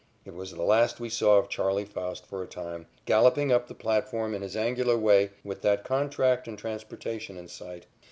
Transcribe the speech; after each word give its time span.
It 0.25 0.33
was 0.33 0.49
the 0.49 0.63
last 0.63 0.99
we 0.99 1.09
saw 1.09 1.37
of 1.37 1.47
"Charley" 1.47 1.85
Faust 1.85 2.25
for 2.25 2.41
a 2.41 2.47
time 2.47 2.87
galloping 3.05 3.51
up 3.51 3.67
the 3.67 3.75
platform 3.75 4.33
in 4.33 4.41
his 4.41 4.55
angular 4.57 4.97
way 4.97 5.29
with 5.43 5.61
that 5.61 5.83
contract 5.85 6.47
and 6.47 6.57
transportation 6.57 7.37
in 7.37 7.47
sight. 7.47 7.85